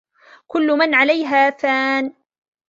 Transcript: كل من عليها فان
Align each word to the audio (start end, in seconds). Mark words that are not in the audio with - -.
كل 0.47 0.67
من 0.71 0.93
عليها 0.95 1.49
فان 1.49 2.13